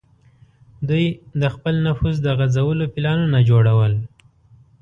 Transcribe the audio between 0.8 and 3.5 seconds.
دوی د خپل نفوذ د غځولو پلانونه